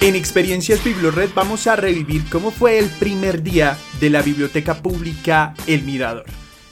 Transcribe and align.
En 0.00 0.14
Experiencias 0.14 0.84
Biblored 0.84 1.30
vamos 1.34 1.66
a 1.66 1.74
revivir 1.74 2.22
cómo 2.30 2.52
fue 2.52 2.78
el 2.78 2.88
primer 2.88 3.42
día 3.42 3.76
de 3.98 4.10
la 4.10 4.22
Biblioteca 4.22 4.74
Pública 4.74 5.54
El 5.66 5.82
Mirador, 5.82 6.24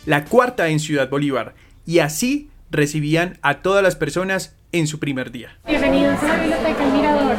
la 0.06 0.24
cuarta 0.26 0.68
en 0.68 0.78
Ciudad 0.78 1.10
Bolívar, 1.10 1.54
y 1.84 1.98
así 1.98 2.50
recibían 2.70 3.38
a 3.42 3.62
todas 3.62 3.82
las 3.82 3.96
personas 3.96 4.54
en 4.70 4.86
su 4.86 5.00
primer 5.00 5.32
día. 5.32 5.58
Bienvenidos 5.66 6.22
a 6.22 6.28
la 6.28 6.36
Biblioteca 6.36 6.84
El 6.84 6.92
Mirador. 6.92 7.36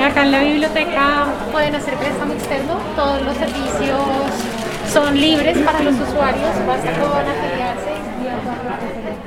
Acá 0.00 0.22
en 0.22 0.30
la 0.30 0.44
biblioteca 0.44 1.26
pueden 1.50 1.74
hacer 1.74 1.94
préstamo 1.96 2.32
externo, 2.32 2.80
todos 2.94 3.22
los 3.22 3.36
servicios 3.36 4.00
son 4.92 5.20
libres 5.20 5.58
para 5.58 5.82
los 5.82 5.94
usuarios, 5.96 6.66
basta 6.66 6.92
con 7.00 7.55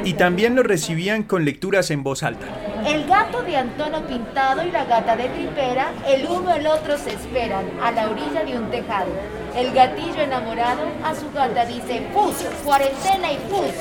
y 0.04 0.14
también 0.14 0.56
lo 0.56 0.64
recibían 0.64 1.24
con 1.24 1.46
lecturas 1.46 1.92
en 1.92 2.04
voz 2.04 2.24
alta. 2.24 2.48
El 2.86 3.06
gato 3.08 3.42
de 3.44 3.58
Antonio 3.58 4.06
Pintado 4.08 4.66
y 4.66 4.72
la 4.72 4.86
gata 4.86 5.16
de 5.16 5.30
Tripera, 5.30 5.92
el 6.08 6.26
uno 6.28 6.54
el 6.54 6.66
otro 6.68 6.98
se 6.98 7.14
esperan 7.14 7.66
a 7.84 7.92
la 7.92 8.10
orilla 8.10 8.44
de 8.44 8.58
un 8.58 8.70
tejado. 8.72 9.12
El 9.56 9.74
gatillo 9.74 10.22
enamorado 10.22 10.84
a 11.04 11.14
su 11.14 11.32
gata 11.32 11.66
dice 11.66 12.08
¡Pus! 12.14 12.36
Cuarentena 12.64 13.32
y 13.32 13.38
pus. 13.50 13.74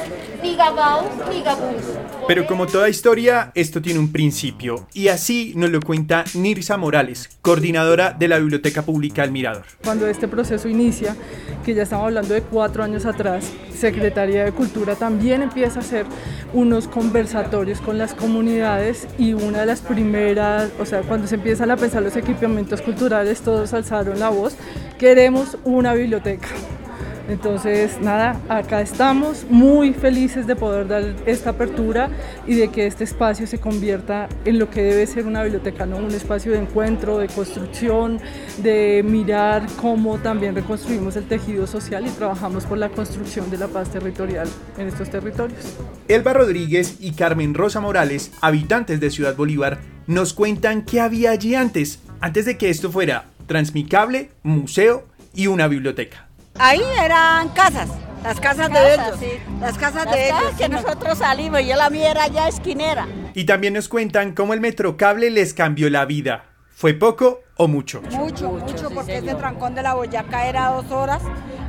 Pero 2.27 2.47
como 2.47 2.67
toda 2.67 2.89
historia, 2.89 3.53
esto 3.55 3.81
tiene 3.81 4.01
un 4.01 4.13
principio. 4.13 4.87
Y 4.93 5.09
así 5.09 5.53
nos 5.57 5.71
lo 5.71 5.81
cuenta 5.81 6.25
Nirsa 6.35 6.77
Morales, 6.77 7.31
coordinadora 7.43 8.13
de 8.13 8.29
la 8.29 8.39
Biblioteca 8.39 8.83
Pública 8.83 9.25
El 9.25 9.31
Mirador. 9.31 9.65
Cuando 9.85 10.07
este 10.07 10.29
proceso 10.29 10.69
inicia, 10.69 11.17
que 11.65 11.75
ya 11.75 11.85
estamos 11.85 12.07
hablando 12.07 12.35
de 12.35 12.43
cuatro 12.43 12.83
años 12.83 13.07
atrás, 13.07 13.51
Secretaría 13.75 14.45
de 14.45 14.53
Cultura 14.53 14.95
también 14.95 15.43
empieza 15.43 15.79
a 15.79 15.83
hacer 15.83 16.07
unos 16.53 16.89
conversatorios 16.89 17.81
con 17.81 17.99
las 17.99 18.15
comunidades 18.15 19.07
y 19.19 19.33
una 19.35 19.61
de 19.61 19.67
las 19.67 19.81
primeras, 19.81 20.71
o 20.79 20.87
sea, 20.87 21.03
cuando 21.03 21.27
se 21.27 21.37
empiezan 21.37 21.71
a 21.71 21.77
pensar 21.77 22.03
los 22.03 22.17
equipamientos 22.17 22.83
culturales, 22.83 23.41
todos 23.41 23.73
alzaron 23.73 24.19
la 24.19 24.31
voz, 24.31 24.57
queremos 24.99 25.57
una 25.65 25.95
biblioteca. 25.95 26.49
Entonces, 27.29 28.01
nada, 28.01 28.41
acá 28.49 28.81
estamos 28.81 29.45
muy 29.51 29.93
felices 29.93 30.47
de 30.47 30.57
poder 30.57 30.89
dar 30.89 31.15
esta 31.27 31.51
apertura 31.51 32.09
y 32.47 32.55
de 32.55 32.69
que 32.69 32.87
este 32.87 33.05
espacio 33.05 33.47
se 33.47 33.59
convierta 33.59 34.29
en 34.47 34.59
lo 34.59 34.71
que 34.71 34.83
debe 34.83 35.07
ser 35.07 35.27
una 35.27 35.43
biblioteca, 35.43 35.85
¿no? 35.85 35.99
Un 35.99 36.13
espacio 36.13 36.53
de 36.53 36.59
encuentro, 36.59 37.19
de 37.19 37.29
construcción, 37.29 38.19
de 38.63 39.05
mirar 39.07 39.67
cómo 39.81 40.17
también 40.19 40.55
reconstruimos 40.55 41.17
el 41.17 41.25
tejido 41.25 41.67
social 41.67 42.07
y 42.07 42.11
trabajamos 42.11 42.65
por 42.65 42.79
la 42.79 42.89
construcción 42.89 43.51
de 43.51 43.59
la 43.59 43.69
paz 43.69 43.91
territorial 43.91 44.49
en 44.79 44.89
estos 44.89 45.11
territorios. 45.11 45.77
Elba 46.09 46.33
Rodríguez 46.33 46.97
y 46.99 47.13
Carmen 47.13 47.53
Rosa 47.53 47.81
Morales, 47.81 48.33
habitantes 48.41 49.01
de 49.01 49.11
Ciudad 49.11 49.37
Bolívar, 49.37 49.79
nos 50.07 50.33
cuentan 50.33 50.83
qué 50.83 51.01
había 51.01 51.33
allí 51.33 51.55
antes, 51.55 52.01
antes 52.21 52.47
de 52.47 52.57
que 52.57 52.71
esto 52.71 52.91
fuera 52.91 53.27
transmicable, 53.47 54.31
museo 54.43 55.05
y 55.35 55.49
una 55.49 55.69
biblioteca. 55.69 56.28
Ahí 56.59 56.83
eran 57.01 57.51
casas, 57.51 57.89
las 58.25 58.41
casas, 58.41 58.69
de 58.73 58.95
ellos. 58.95 59.19
Las 59.61 59.79
casas 59.79 60.11
de 60.11 60.27
ellos. 60.27 60.55
que 60.59 60.69
nosotros 60.69 61.19
salimos, 61.19 61.65
yo 61.65 61.77
la 61.77 61.89
mía 61.89 62.11
era 62.11 62.27
ya 62.27 62.49
esquinera. 62.49 63.07
Y 63.35 63.45
también 63.45 63.75
nos 63.75 63.89
cuentan 63.89 64.33
cómo 64.33 64.55
el 64.55 64.61
Metrocable 64.61 65.31
les 65.31 65.55
cambió 65.55 65.89
la 65.89 66.05
vida. 66.05 66.47
¿Fue 66.71 66.95
poco 66.95 67.41
o 67.57 67.69
mucho? 67.69 68.03
Mucho, 68.11 68.51
mucho, 68.51 68.91
porque 68.91 69.19
ese 69.19 69.35
trancón 69.35 69.75
de 69.75 69.83
la 69.83 69.95
Boyaca 69.95 70.47
era 70.47 70.71
dos 70.71 70.91
horas 70.91 71.23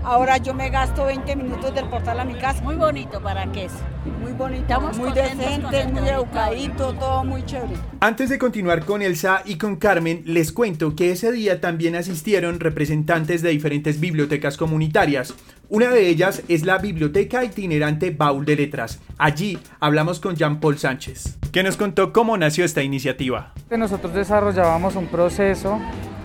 Ahora 0.03 0.37
yo 0.37 0.53
me 0.53 0.69
gasto 0.69 1.05
20 1.05 1.35
minutos 1.35 1.73
del 1.75 1.85
portal 1.85 2.19
a 2.19 2.25
mi 2.25 2.35
casa. 2.35 2.61
Muy 2.63 2.75
bonito 2.75 3.21
para 3.21 3.51
qué 3.51 3.65
es. 3.65 3.73
Muy 4.21 4.31
bonito, 4.31 4.79
muy 4.79 5.11
decente, 5.11 5.87
muy 5.87 6.07
educadito, 6.07 6.93
todo 6.93 7.23
muy 7.23 7.43
chévere. 7.43 7.75
Antes 7.99 8.29
de 8.29 8.39
continuar 8.39 8.85
con 8.85 9.01
Elsa 9.01 9.41
y 9.45 9.57
con 9.57 9.75
Carmen, 9.75 10.23
les 10.25 10.51
cuento 10.51 10.95
que 10.95 11.11
ese 11.11 11.31
día 11.31 11.59
también 11.59 11.95
asistieron 11.95 12.59
representantes 12.59 13.41
de 13.41 13.49
diferentes 13.49 13.99
bibliotecas 13.99 14.57
comunitarias. 14.57 15.33
Una 15.67 15.89
de 15.89 16.07
ellas 16.07 16.43
es 16.47 16.65
la 16.65 16.77
Biblioteca 16.77 17.43
Itinerante 17.43 18.11
Baúl 18.11 18.45
de 18.45 18.55
Letras. 18.55 18.99
Allí 19.17 19.59
hablamos 19.79 20.19
con 20.19 20.35
Jean-Paul 20.35 20.77
Sánchez, 20.77 21.37
que 21.51 21.61
nos 21.61 21.77
contó 21.77 22.13
cómo 22.13 22.37
nació 22.37 22.65
esta 22.65 22.81
iniciativa. 22.81 23.53
Nosotros 23.69 24.13
desarrollábamos 24.13 24.95
un 24.95 25.07
proceso 25.07 25.79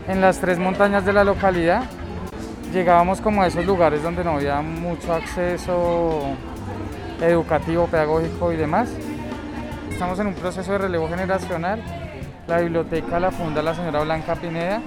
en 0.09 0.21
las 0.21 0.41
tres 0.41 0.59
montañas 0.59 1.05
de 1.05 1.13
la 1.13 1.25
localidad 1.25 1.85
llegábamos 2.75 3.21
como 3.21 3.43
a 3.43 3.47
esos 3.47 3.65
lugares 3.65 4.03
donde 4.03 4.25
no 4.25 4.33
había 4.33 4.61
mucho 4.61 5.15
acceso 5.15 6.23
educativo, 7.21 7.87
pedagógico 7.87 8.53
y 8.53 8.57
demás. 8.57 8.91
Estamos 9.89 10.19
en 10.19 10.27
un 10.27 10.35
proceso 10.35 10.73
de 10.73 10.79
relevo 10.79 11.09
generacional. 11.09 11.81
La 12.49 12.59
biblioteca 12.59 13.21
la 13.21 13.31
funda 13.31 13.63
la 13.63 13.75
señora 13.75 14.03
Blanca 14.03 14.35
Pineda. 14.35 14.83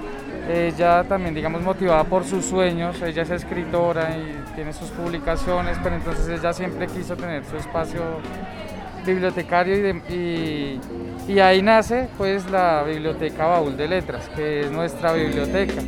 Ella 0.49 1.03
también, 1.05 1.33
digamos, 1.33 1.61
motivada 1.61 2.03
por 2.03 2.25
sus 2.25 2.45
sueños. 2.45 3.01
Ella 3.01 3.23
es 3.23 3.29
escritora 3.31 4.17
y 4.17 4.53
tiene 4.53 4.73
sus 4.73 4.89
publicaciones, 4.89 5.77
pero 5.81 5.95
entonces 5.95 6.27
ella 6.27 6.51
siempre 6.51 6.87
quiso 6.87 7.15
tener 7.15 7.45
su 7.45 7.55
espacio 7.55 8.01
bibliotecario 9.05 9.95
y, 10.09 10.79
y 11.27 11.39
ahí 11.39 11.61
nace 11.61 12.09
pues 12.17 12.49
la 12.51 12.83
Biblioteca 12.83 13.45
Baúl 13.45 13.77
de 13.77 13.87
Letras, 13.87 14.29
que 14.35 14.61
es 14.61 14.71
nuestra 14.71 15.13
biblioteca. 15.13 15.81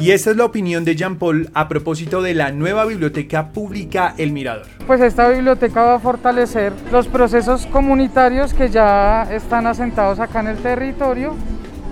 Y 0.00 0.12
esta 0.12 0.30
es 0.30 0.36
la 0.36 0.44
opinión 0.44 0.84
de 0.84 0.94
Jean 0.94 1.16
Paul 1.16 1.50
a 1.54 1.66
propósito 1.66 2.22
de 2.22 2.32
la 2.32 2.52
nueva 2.52 2.84
biblioteca 2.84 3.48
pública 3.48 4.14
El 4.16 4.30
Mirador. 4.30 4.66
Pues 4.86 5.00
esta 5.00 5.28
biblioteca 5.28 5.82
va 5.82 5.94
a 5.96 5.98
fortalecer 5.98 6.72
los 6.92 7.08
procesos 7.08 7.66
comunitarios 7.66 8.54
que 8.54 8.68
ya 8.68 9.24
están 9.24 9.66
asentados 9.66 10.20
acá 10.20 10.38
en 10.38 10.46
el 10.48 10.58
territorio 10.58 11.34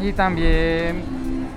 y 0.01 0.13
también 0.13 1.03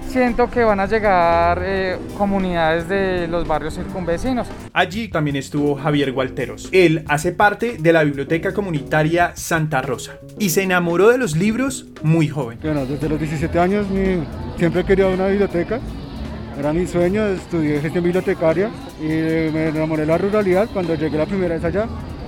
siento 0.08 0.50
que 0.50 0.64
van 0.64 0.80
a 0.80 0.88
llegar 0.88 1.62
eh, 1.64 1.98
comunidades 2.18 2.90
de 2.90 3.28
los 3.28 3.48
barrios 3.48 3.76
circunvecinos. 3.76 4.48
Allí 4.74 5.08
también 5.08 5.36
estuvo 5.36 5.76
Javier 5.76 6.12
Gualteros. 6.12 6.70
Él 6.72 7.04
hace 7.08 7.32
parte 7.32 7.78
de 7.80 7.94
la 7.94 8.04
biblioteca 8.04 8.56
comunitaria 8.56 9.34
Santa 9.36 9.84
Rosa 9.84 10.14
y 10.40 10.50
se 10.50 10.64
enamoró 10.64 11.10
de 11.10 11.20
los 11.20 11.38
libros 11.38 11.86
muy 12.02 12.28
joven. 12.28 12.58
Bueno, 12.64 12.88
desde 12.88 13.08
los 13.08 13.20
17 13.20 13.60
años 13.60 13.86
siempre 14.58 14.82
he 14.82 14.84
querido 14.84 15.14
una 15.14 15.28
biblioteca 15.28 15.80
era 16.60 16.74
mi 16.74 16.86
sueño, 16.86 17.26
estudié 17.28 17.80
gestión 17.80 18.04
bibliotecaria 18.04 18.70
y 19.02 19.06
me 19.06 19.70
enamoré 19.70 20.02
de 20.02 20.08
la 20.08 20.18
ruralidad 20.18 20.68
cuando 20.74 20.94
llegué 20.94 21.18
la 21.18 21.26
primera 21.26 21.56
vez 21.56 21.64
allá, 21.64 21.88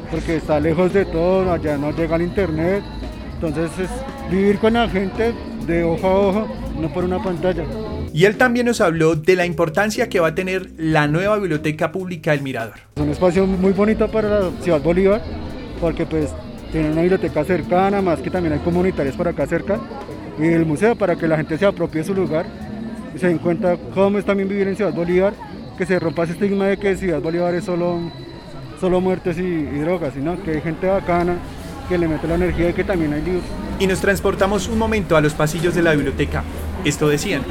porque 0.10 0.38
está 0.38 0.58
lejos 0.58 0.94
de 0.94 1.04
todo, 1.04 1.52
allá 1.52 1.78
no 1.78 1.92
llega 1.92 2.16
el 2.16 2.22
internet. 2.22 2.82
Entonces 3.34 3.72
es 3.78 3.90
vivir 4.32 4.58
con 4.60 4.74
la 4.74 4.88
gente 4.88 5.34
de 5.68 5.84
ojo 5.84 6.08
a 6.08 6.20
ojo, 6.20 6.48
no 6.80 6.94
por 6.94 7.04
una 7.04 7.22
pantalla. 7.22 7.66
Y 8.14 8.24
él 8.24 8.38
también 8.38 8.68
nos 8.68 8.80
habló 8.80 9.16
de 9.16 9.36
la 9.36 9.46
importancia 9.46 10.08
que 10.08 10.22
va 10.22 10.30
a 10.30 10.36
tener 10.36 10.70
la 10.78 11.08
nueva 11.08 11.38
biblioteca 11.38 11.92
pública 11.92 12.32
del 12.32 12.42
Mirador. 12.42 12.76
Es 12.96 13.02
un 13.02 13.10
espacio 13.10 13.46
muy 13.46 13.74
bonito 13.74 14.10
para 14.10 14.30
la 14.30 14.50
ciudad 14.62 14.82
Bolívar, 14.82 15.22
porque 15.82 16.06
pues 16.06 16.30
tiene 16.72 16.92
una 16.92 17.02
biblioteca 17.02 17.44
cercana, 17.44 18.02
más 18.02 18.20
que 18.20 18.30
también 18.30 18.54
hay 18.54 18.60
comunitarios 18.60 19.16
por 19.16 19.28
acá 19.28 19.46
cerca, 19.46 19.78
y 20.40 20.48
el 20.48 20.66
museo 20.66 20.96
para 20.96 21.18
que 21.18 21.28
la 21.28 21.36
gente 21.36 21.58
se 21.58 21.66
apropie 21.66 22.00
de 22.00 22.08
su 22.08 22.14
lugar 22.14 22.71
se 23.20 23.28
den 23.28 23.38
cuenta 23.38 23.78
cómo 23.94 24.18
es 24.18 24.26
también 24.26 24.50
vivir 24.50 24.68
en 24.68 24.76
Ciudad 24.76 24.94
Bolívar, 24.94 25.34
que 25.78 25.86
se 25.86 26.00
rompa 26.00 26.24
ese 26.24 26.34
estigma 26.34 26.68
de 26.68 26.78
que 26.78 26.96
Ciudad 26.96 27.22
Bolívar 27.22 27.54
es 27.56 27.66
solo, 27.66 28.00
solo 28.80 29.02
muertes 29.02 29.38
y, 29.38 29.64
drogas, 29.80 30.14
sino 30.14 30.42
que 30.44 30.52
hay 30.52 30.62
gente 30.62 30.88
bacana 30.88 31.36
que 31.90 31.98
le 31.98 32.08
mete 32.08 32.28
la 32.28 32.36
energía 32.36 32.70
y 32.70 32.74
que 32.74 32.84
también 32.84 33.14
hay 33.14 33.22
libros. 33.22 33.44
Y 33.80 33.88
nos 33.88 34.00
transportamos 34.00 34.68
un 34.68 34.78
momento 34.78 35.18
a 35.18 35.22
los 35.22 35.34
pasillos 35.34 35.76
de 35.76 35.82
la 35.82 35.92
biblioteca. 35.92 36.44
Esto 36.86 37.08
decían. 37.10 37.44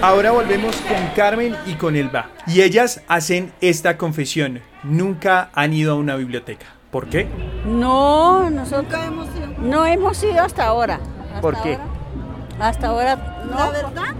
Ahora 0.00 0.32
volvemos 0.32 0.74
con 0.76 1.14
Carmen 1.14 1.54
y 1.66 1.74
con 1.74 1.94
Elba. 1.94 2.30
Y 2.46 2.62
ellas 2.62 3.02
hacen 3.06 3.52
esta 3.60 3.96
confesión. 3.96 4.60
Nunca 4.82 5.50
han 5.54 5.72
ido 5.72 5.92
a 5.92 5.94
una 5.94 6.16
biblioteca. 6.16 6.66
¿Por 6.90 7.08
qué? 7.08 7.28
No, 7.64 8.50
nosotros 8.50 9.00
hemos 9.06 9.28
no 9.62 9.86
hemos 9.86 10.22
ido 10.24 10.42
hasta 10.42 10.64
ahora. 10.66 10.98
¿Por 11.40 11.60
qué? 11.62 11.78
Hasta 12.60 12.88
ahora, 12.88 13.16
no, 13.50 13.56
la 13.56 13.70
verdad, 13.70 14.14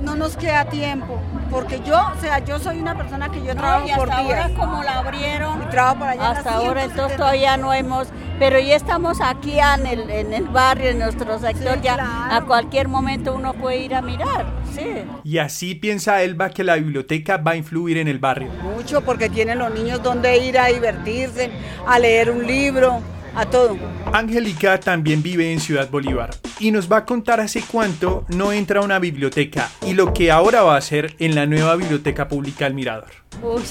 no 0.00 0.16
nos 0.16 0.36
queda 0.36 0.64
tiempo. 0.66 1.20
Porque 1.50 1.80
yo, 1.86 1.96
o 1.96 2.20
sea, 2.20 2.40
yo 2.40 2.58
soy 2.58 2.80
una 2.80 2.96
persona 2.96 3.28
que 3.28 3.42
yo 3.44 3.54
trabajo 3.54 3.86
por 3.96 4.08
días. 4.08 4.50
como 4.52 4.82
la 4.82 4.98
abrieron. 4.98 5.62
Y 5.62 5.66
trabajo 5.66 5.98
por 6.00 6.08
allá. 6.08 6.30
Hasta 6.30 6.54
ahora, 6.54 6.84
entonces 6.84 7.16
todavía 7.16 7.56
no 7.56 7.72
hemos. 7.72 8.08
Pero 8.38 8.58
ya 8.58 8.74
estamos 8.74 9.20
aquí 9.20 9.58
en 9.60 9.86
el, 9.86 10.10
en 10.10 10.32
el 10.32 10.44
barrio, 10.48 10.90
en 10.90 10.98
nuestro 10.98 11.38
sector. 11.38 11.80
ya 11.80 12.36
a 12.36 12.40
cualquier 12.42 12.88
momento 12.88 13.34
uno 13.34 13.54
puede 13.54 13.78
ir 13.78 13.94
a 13.94 14.02
mirar. 14.02 14.46
Sí. 14.74 15.04
Y 15.22 15.38
así 15.38 15.76
piensa 15.76 16.22
Elba 16.22 16.50
que 16.50 16.64
la 16.64 16.74
biblioteca 16.74 17.36
va 17.36 17.52
a 17.52 17.56
influir 17.56 17.98
en 17.98 18.08
el 18.08 18.18
barrio. 18.18 18.50
Mucho, 18.62 19.02
porque 19.02 19.28
tienen 19.28 19.58
los 19.58 19.72
niños 19.72 20.02
donde 20.02 20.36
ir 20.38 20.58
a 20.58 20.66
divertirse, 20.66 21.52
a 21.86 21.98
leer 22.00 22.30
un 22.30 22.44
libro 22.44 23.00
a 23.34 23.46
todo. 23.46 23.76
Angélica 24.12 24.78
también 24.78 25.22
vive 25.22 25.52
en 25.52 25.60
Ciudad 25.60 25.90
Bolívar 25.90 26.30
y 26.58 26.70
nos 26.70 26.90
va 26.90 26.98
a 26.98 27.04
contar 27.04 27.40
hace 27.40 27.62
cuánto 27.62 28.24
no 28.28 28.52
entra 28.52 28.80
a 28.80 28.84
una 28.84 28.98
biblioteca 28.98 29.70
y 29.86 29.94
lo 29.94 30.12
que 30.12 30.30
ahora 30.30 30.62
va 30.62 30.74
a 30.74 30.78
hacer 30.78 31.16
en 31.18 31.34
la 31.34 31.46
nueva 31.46 31.76
biblioteca 31.76 32.28
pública 32.28 32.66
El 32.66 32.74
Mirador. 32.74 33.10
Uy, 33.42 33.62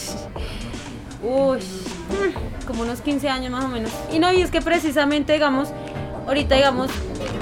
uy, 1.23 1.59
como 2.67 2.83
unos 2.83 3.01
15 3.01 3.29
años 3.29 3.51
más 3.51 3.65
o 3.65 3.69
menos. 3.69 3.91
Y 4.11 4.19
no, 4.19 4.31
y 4.33 4.41
es 4.41 4.51
que 4.51 4.61
precisamente, 4.61 5.33
digamos, 5.33 5.69
ahorita 6.27 6.55
digamos, 6.55 6.89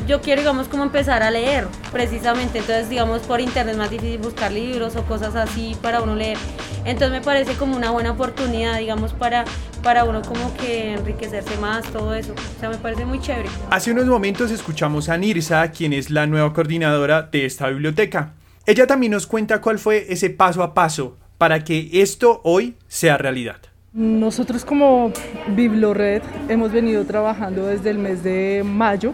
yo 0.08 0.22
quiero 0.22 0.42
digamos 0.42 0.68
como 0.68 0.84
empezar 0.84 1.24
a 1.24 1.32
leer 1.32 1.68
precisamente, 1.92 2.60
entonces 2.60 2.90
digamos 2.90 3.22
por 3.22 3.40
internet 3.40 3.74
es 3.74 3.78
más 3.78 3.90
difícil 3.90 4.18
buscar 4.18 4.52
libros 4.52 4.96
o 4.96 5.04
cosas 5.04 5.36
así 5.36 5.76
para 5.82 6.02
uno 6.02 6.16
leer. 6.16 6.38
Entonces 6.84 7.12
me 7.12 7.22
parece 7.22 7.54
como 7.54 7.78
una 7.78 7.92
buena 7.92 8.12
oportunidad, 8.12 8.80
digamos, 8.80 9.14
para, 9.14 9.46
para 9.84 10.04
uno 10.04 10.22
como 10.22 10.54
que 10.56 10.94
enriquecerse 10.94 11.58
más, 11.58 11.84
todo 11.92 12.14
eso. 12.14 12.34
O 12.34 12.60
sea, 12.60 12.70
me 12.70 12.78
parece 12.78 13.06
muy 13.06 13.20
chévere. 13.20 13.50
Hace 13.70 13.92
unos 13.92 14.06
momentos 14.06 14.52
escuchamos 14.52 15.10
a 15.10 15.18
Nirsa, 15.18 15.72
quien 15.72 15.94
es 15.94 16.10
la 16.10 16.28
nueva 16.28 16.54
coordinadora 16.54 17.24
de 17.24 17.46
esta 17.46 17.68
biblioteca. 17.70 18.34
Ella 18.66 18.86
también 18.88 19.12
nos 19.12 19.28
cuenta 19.28 19.60
cuál 19.60 19.80
fue 19.80 20.06
ese 20.10 20.30
paso 20.30 20.64
a 20.64 20.74
paso 20.74 21.18
para 21.38 21.64
que 21.64 21.90
esto 21.94 22.42
hoy 22.44 22.76
sea 22.88 23.18
realidad. 23.18 23.58
Nosotros 23.94 24.64
como 24.64 25.12
Biblored 25.50 26.22
hemos 26.48 26.72
venido 26.72 27.04
trabajando 27.06 27.66
desde 27.66 27.90
el 27.90 27.98
mes 27.98 28.24
de 28.24 28.64
mayo 28.64 29.14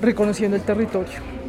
reconociendo 0.00 0.56
el 0.56 0.62
territorio. 0.62 1.41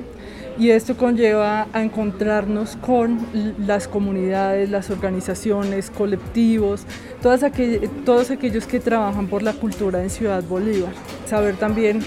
Y 0.58 0.70
esto 0.70 0.96
conlleva 0.96 1.68
a 1.74 1.82
encontrarnos 1.82 2.76
con 2.76 3.20
las 3.58 3.88
comunidades, 3.88 4.70
las 4.70 4.92
organizaciones, 4.92 5.90
colectivos, 5.90 6.86
todos 7.22 7.44
aquellos 7.44 8.68
que 8.68 8.80
trabajan 8.80 9.28
por 9.28 9.42
la 9.42 9.54
cultura 9.54 10.04
en 10.04 10.10
Ciudad 10.10 10.44
Bolívar. 10.44 10.94
Saber 11.26 11.56
también 11.56 12.02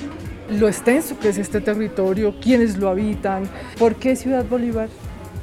lo 0.48 0.68
extenso 0.68 1.18
que 1.18 1.30
es 1.30 1.38
este 1.38 1.60
territorio, 1.60 2.34
quiénes 2.40 2.78
lo 2.78 2.88
habitan, 2.88 3.44
por 3.78 3.96
qué 3.96 4.14
Ciudad 4.14 4.44
Bolívar 4.44 4.88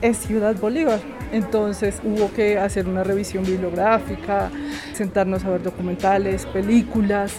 es 0.01 0.17
Ciudad 0.17 0.55
Bolívar. 0.55 0.99
Entonces 1.33 1.99
hubo 2.03 2.31
que 2.31 2.59
hacer 2.59 2.87
una 2.87 3.03
revisión 3.03 3.43
bibliográfica, 3.43 4.49
sentarnos 4.93 5.43
a 5.43 5.49
ver 5.49 5.63
documentales, 5.63 6.45
películas, 6.45 7.33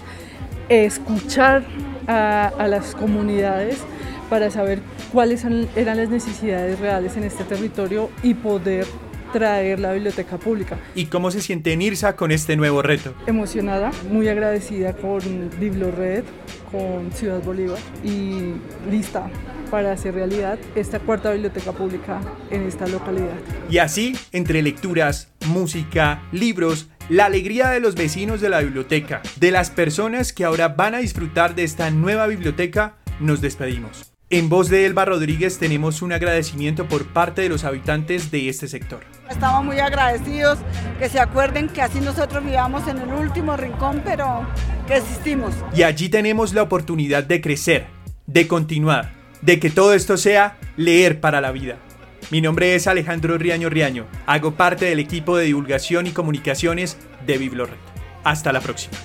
escuchar 0.68 1.62
a, 2.06 2.66
las 2.68 2.94
comunidades 2.94 3.78
para 4.28 4.50
saber 4.50 4.80
cuáles 5.12 5.44
eran 5.44 5.96
las 5.96 6.08
necesidades 6.08 6.78
reales 6.78 7.16
en 7.16 7.24
este 7.24 7.44
territorio 7.44 8.10
y 8.22 8.34
poder 8.34 8.86
traer 9.34 9.80
la 9.80 9.92
biblioteca 9.92 10.38
pública. 10.38 10.78
¿Y 10.94 11.06
cómo 11.06 11.32
se 11.32 11.40
siente 11.40 11.76
Nirsa 11.76 12.14
con 12.14 12.30
este 12.30 12.56
nuevo 12.56 12.82
reto? 12.82 13.14
Emocionada, 13.26 13.90
muy 14.08 14.28
agradecida 14.28 14.92
con 14.92 15.50
Biblored, 15.58 16.22
con 16.70 17.10
Ciudad 17.12 17.42
Bolívar 17.42 17.78
y 18.04 18.52
lista 18.88 19.28
para 19.72 19.90
hacer 19.90 20.14
realidad 20.14 20.56
esta 20.76 21.00
cuarta 21.00 21.32
biblioteca 21.32 21.72
pública 21.72 22.20
en 22.50 22.62
esta 22.62 22.86
localidad. 22.86 23.34
Y 23.68 23.78
así, 23.78 24.16
entre 24.30 24.62
lecturas, 24.62 25.32
música, 25.48 26.22
libros, 26.30 26.88
la 27.08 27.24
alegría 27.24 27.70
de 27.70 27.80
los 27.80 27.96
vecinos 27.96 28.40
de 28.40 28.50
la 28.50 28.60
biblioteca, 28.60 29.20
de 29.40 29.50
las 29.50 29.70
personas 29.70 30.32
que 30.32 30.44
ahora 30.44 30.68
van 30.68 30.94
a 30.94 30.98
disfrutar 30.98 31.56
de 31.56 31.64
esta 31.64 31.90
nueva 31.90 32.28
biblioteca, 32.28 32.98
nos 33.18 33.40
despedimos. 33.40 34.13
En 34.34 34.48
voz 34.48 34.68
de 34.68 34.84
Elba 34.84 35.04
Rodríguez 35.04 35.60
tenemos 35.60 36.02
un 36.02 36.12
agradecimiento 36.12 36.88
por 36.88 37.06
parte 37.06 37.42
de 37.42 37.48
los 37.48 37.62
habitantes 37.62 38.32
de 38.32 38.48
este 38.48 38.66
sector. 38.66 39.04
Estamos 39.30 39.64
muy 39.64 39.78
agradecidos, 39.78 40.58
que 40.98 41.08
se 41.08 41.20
acuerden 41.20 41.68
que 41.68 41.80
así 41.80 42.00
nosotros 42.00 42.44
vivamos 42.44 42.88
en 42.88 42.98
el 42.98 43.12
último 43.12 43.56
rincón, 43.56 44.02
pero 44.04 44.44
que 44.88 44.96
existimos. 44.96 45.54
Y 45.72 45.84
allí 45.84 46.08
tenemos 46.08 46.52
la 46.52 46.62
oportunidad 46.62 47.22
de 47.22 47.40
crecer, 47.40 47.86
de 48.26 48.48
continuar, 48.48 49.12
de 49.40 49.60
que 49.60 49.70
todo 49.70 49.94
esto 49.94 50.16
sea 50.16 50.58
leer 50.76 51.20
para 51.20 51.40
la 51.40 51.52
vida. 51.52 51.76
Mi 52.32 52.40
nombre 52.40 52.74
es 52.74 52.88
Alejandro 52.88 53.38
Riaño 53.38 53.70
Riaño, 53.70 54.06
hago 54.26 54.56
parte 54.56 54.86
del 54.86 54.98
equipo 54.98 55.36
de 55.36 55.44
divulgación 55.44 56.08
y 56.08 56.10
comunicaciones 56.10 56.98
de 57.24 57.38
Biblored. 57.38 57.76
Hasta 58.24 58.52
la 58.52 58.60
próxima. 58.60 58.96